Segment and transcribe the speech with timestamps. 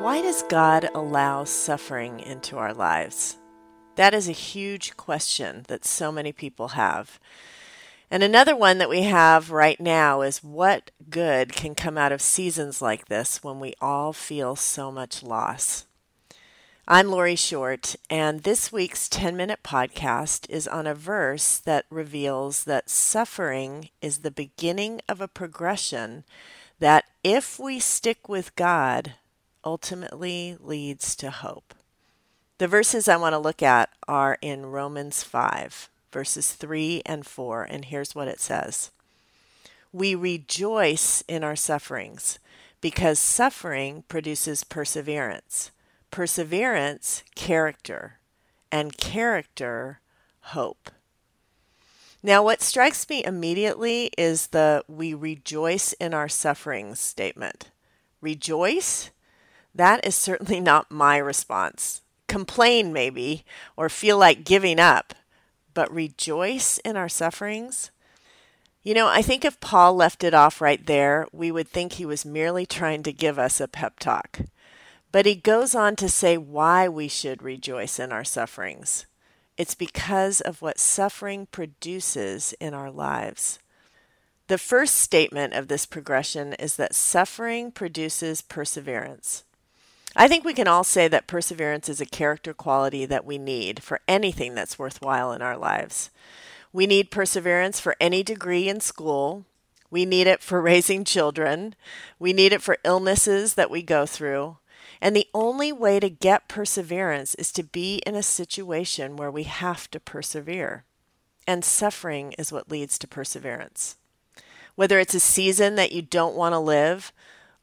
[0.00, 3.36] Why does God allow suffering into our lives?
[3.96, 7.20] That is a huge question that so many people have.
[8.10, 12.22] And another one that we have right now is what good can come out of
[12.22, 15.84] seasons like this when we all feel so much loss?
[16.88, 22.64] I'm Laurie Short, and this week's 10 minute podcast is on a verse that reveals
[22.64, 26.24] that suffering is the beginning of a progression
[26.78, 29.16] that, if we stick with God,
[29.64, 31.74] ultimately leads to hope.
[32.58, 37.64] The verses I want to look at are in Romans 5, verses 3 and 4,
[37.64, 38.90] and here's what it says
[39.92, 42.38] We rejoice in our sufferings
[42.80, 45.70] because suffering produces perseverance,
[46.10, 48.18] perseverance, character,
[48.72, 50.00] and character,
[50.40, 50.90] hope.
[52.22, 57.70] Now, what strikes me immediately is the we rejoice in our sufferings statement.
[58.20, 59.10] Rejoice?
[59.74, 62.02] That is certainly not my response.
[62.26, 63.44] Complain, maybe,
[63.76, 65.14] or feel like giving up,
[65.74, 67.90] but rejoice in our sufferings?
[68.82, 72.06] You know, I think if Paul left it off right there, we would think he
[72.06, 74.40] was merely trying to give us a pep talk.
[75.12, 79.06] But he goes on to say why we should rejoice in our sufferings.
[79.56, 83.58] It's because of what suffering produces in our lives.
[84.46, 89.44] The first statement of this progression is that suffering produces perseverance.
[90.16, 93.82] I think we can all say that perseverance is a character quality that we need
[93.82, 96.10] for anything that's worthwhile in our lives.
[96.72, 99.44] We need perseverance for any degree in school.
[99.90, 101.74] We need it for raising children.
[102.18, 104.56] We need it for illnesses that we go through.
[105.00, 109.44] And the only way to get perseverance is to be in a situation where we
[109.44, 110.84] have to persevere.
[111.46, 113.96] And suffering is what leads to perseverance.
[114.74, 117.12] Whether it's a season that you don't want to live,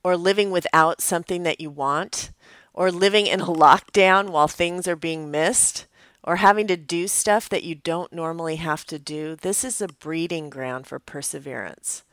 [0.04, 2.32] or living without something that you want,
[2.74, 5.88] or living in a lockdown while things are being missed,
[6.24, 9.88] or having to do stuff that you don't normally have to do, this is a
[9.88, 12.04] breeding ground for perseverance.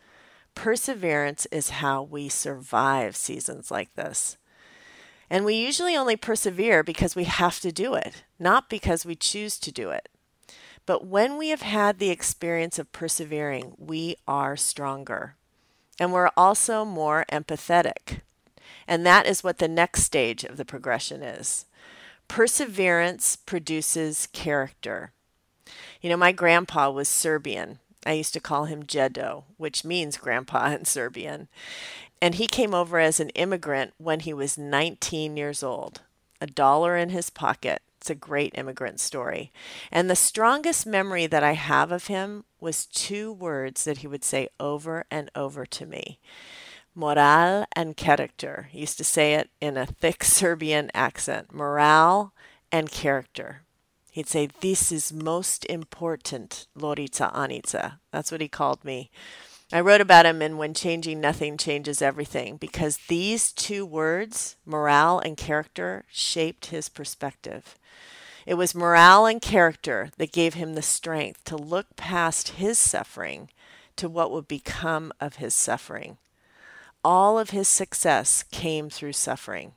[0.55, 4.37] Perseverance is how we survive seasons like this.
[5.29, 9.59] And we usually only persevere because we have to do it, not because we choose
[9.59, 10.09] to do it.
[10.87, 15.37] But when we have had the experience of persevering, we are stronger.
[15.99, 18.21] And we're also more empathetic.
[18.87, 21.67] And that is what the next stage of the progression is.
[22.29, 25.13] Perseverance produces character.
[26.01, 27.79] You know, my grandpa was Serbian.
[28.07, 31.49] I used to call him Jedo, which means grandpa in Serbian.
[32.21, 36.03] And he came over as an immigrant when he was 19 years old,
[36.41, 37.83] a dollar in his pocket.
[38.05, 39.51] It's a great immigrant story.
[39.91, 44.23] And the strongest memory that I have of him was two words that he would
[44.23, 46.21] say over and over to me
[46.95, 48.69] moral and character.
[48.71, 52.35] He used to say it in a thick Serbian accent morale
[52.71, 53.63] and character.
[54.11, 58.01] He'd say, This is most important, Lorica Anica.
[58.13, 59.11] That's what he called me.
[59.75, 65.19] I wrote about him in When Changing Nothing Changes Everything because these two words, morale
[65.19, 67.77] and character, shaped his perspective.
[68.47, 73.51] It was morale and character that gave him the strength to look past his suffering
[73.97, 76.17] to what would become of his suffering
[77.05, 79.73] all of his success came through suffering.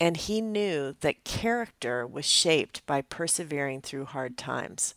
[0.00, 4.94] And he knew that character was shaped by persevering through hard times,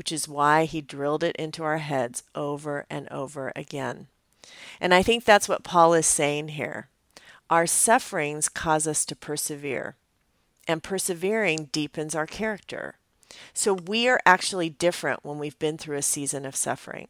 [0.00, 4.06] which is why he drilled it into our heads over and over again.
[4.80, 6.88] And I think that's what Paul is saying here.
[7.50, 9.96] Our sufferings cause us to persevere,
[10.66, 12.94] and persevering deepens our character.
[13.52, 17.08] So we are actually different when we've been through a season of suffering.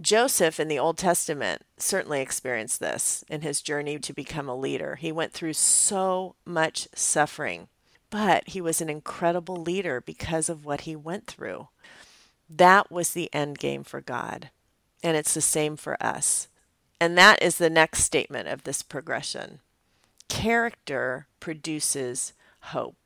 [0.00, 4.94] Joseph in the Old Testament certainly experienced this in his journey to become a leader.
[4.94, 7.66] He went through so much suffering,
[8.10, 11.68] but he was an incredible leader because of what he went through.
[12.48, 14.50] That was the end game for God,
[15.02, 16.48] and it's the same for us.
[17.00, 19.60] And that is the next statement of this progression.
[20.28, 22.96] Character produces hope.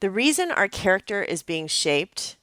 [0.00, 2.36] The reason our character is being shaped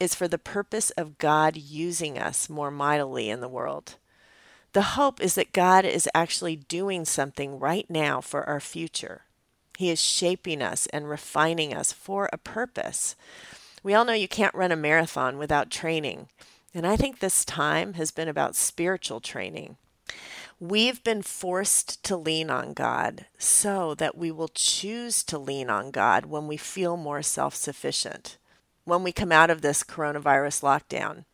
[0.00, 3.96] is for the purpose of God using us more mightily in the world.
[4.72, 9.22] The hope is that God is actually doing something right now for our future.
[9.78, 13.16] He is shaping us and refining us for a purpose.
[13.82, 16.28] We all know you can't run a marathon without training,
[16.72, 19.76] and I think this time has been about spiritual training.
[20.60, 25.90] We've been forced to lean on God so that we will choose to lean on
[25.90, 28.38] God when we feel more self sufficient
[28.84, 31.24] when we come out of this coronavirus lockdown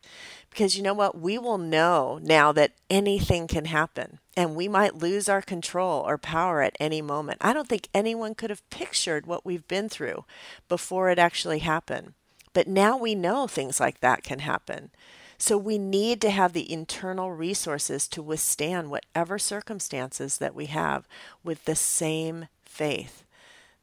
[0.49, 1.19] Because you know what?
[1.19, 6.17] We will know now that anything can happen and we might lose our control or
[6.17, 7.39] power at any moment.
[7.41, 10.25] I don't think anyone could have pictured what we've been through
[10.67, 12.13] before it actually happened.
[12.53, 14.91] But now we know things like that can happen.
[15.37, 21.07] So we need to have the internal resources to withstand whatever circumstances that we have
[21.43, 23.23] with the same faith.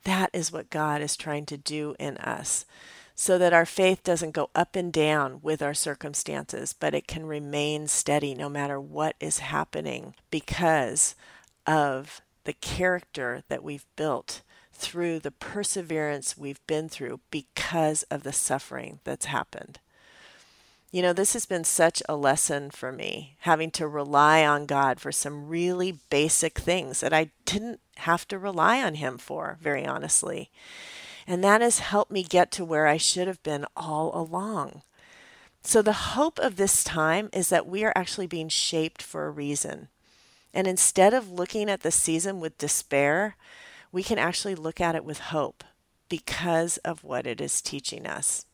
[0.05, 2.65] That is what God is trying to do in us
[3.21, 7.27] so that our faith doesn't go up and down with our circumstances, but it can
[7.27, 11.17] remain steady no matter what is happening because
[11.67, 14.43] of the character that we've built
[14.73, 19.81] through the perseverance we've been through because of the suffering that's happened.
[20.93, 25.01] You know, this has been such a lesson for me, having to rely on God
[25.01, 29.85] for some really basic things that I didn't have to rely on Him for, very
[29.85, 30.51] honestly.
[31.29, 34.81] And that has helped me get to where I should have been all along.
[35.63, 39.31] So, the hope of this time is that we are actually being shaped for a
[39.31, 39.89] reason.
[40.55, 43.37] And instead of looking at the season with despair,
[43.93, 45.65] we can actually look at it with hope
[46.09, 48.47] because of what it is teaching us.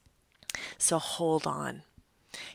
[0.76, 1.82] So, hold on.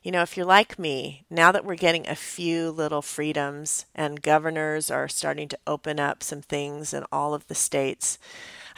[0.04, 4.22] You know, if you're like me, now that we're getting a few little freedoms and
[4.22, 8.20] governors are starting to open up some things in all of the states,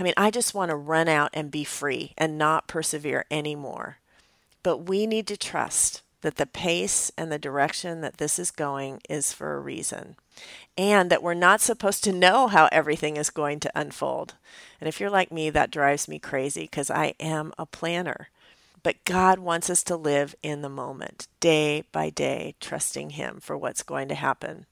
[0.02, 4.00] I mean, I just want to run out and be free and not persevere anymore.
[4.64, 9.02] But we need to trust that the pace and the direction that this is going
[9.08, 10.16] is for a reason,
[10.76, 14.34] and that we're not supposed to know how everything is going to unfold.
[14.80, 18.30] And if you're like me, that drives me crazy because I am a planner.
[18.82, 23.56] But God wants us to live in the moment, day by day, trusting Him for
[23.56, 24.66] what's going to happen.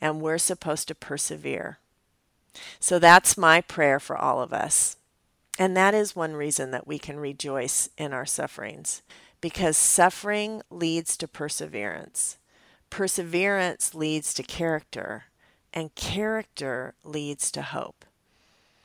[0.00, 1.78] And we're supposed to persevere.
[2.80, 4.96] So that's my prayer for all of us.
[5.58, 9.02] And that is one reason that we can rejoice in our sufferings,
[9.40, 12.38] because suffering leads to perseverance.
[12.90, 15.24] Perseverance leads to character,
[15.72, 18.04] and character leads to hope.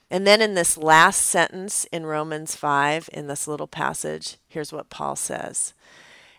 [0.09, 4.89] And then in this last sentence in Romans 5, in this little passage, here's what
[4.89, 5.73] Paul says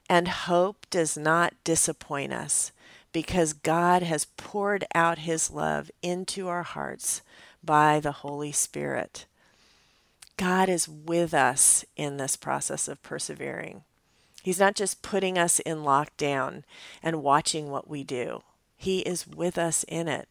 [0.08, 2.72] And hope does not disappoint us
[3.12, 7.22] because God has poured out his love into our hearts
[7.62, 9.26] by the Holy Spirit.
[10.36, 13.82] God is with us in this process of persevering.
[14.42, 16.62] He's not just putting us in lockdown
[17.02, 18.42] and watching what we do,
[18.76, 20.28] He is with us in it.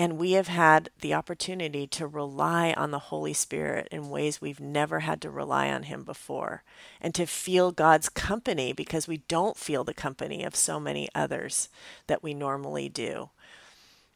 [0.00, 4.58] And we have had the opportunity to rely on the Holy Spirit in ways we've
[4.58, 6.62] never had to rely on Him before,
[7.02, 11.68] and to feel God's company because we don't feel the company of so many others
[12.06, 13.28] that we normally do.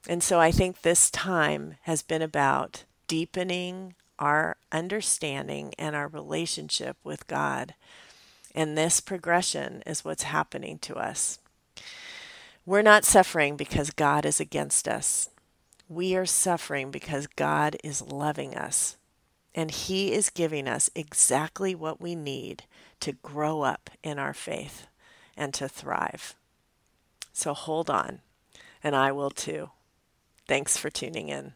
[0.09, 6.97] And so I think this time has been about deepening our understanding and our relationship
[7.05, 7.75] with God.
[8.55, 11.41] And this progression is what's happening to us.
[12.65, 15.29] We're not suffering because God is against us.
[15.89, 18.97] We are suffering because God is loving us,
[19.55, 22.65] and He is giving us exactly what we need
[23.01, 24.87] to grow up in our faith
[25.37, 26.35] and to thrive.
[27.33, 28.21] So hold on,
[28.83, 29.71] and I will too.
[30.47, 31.53] Thanks for tuning in.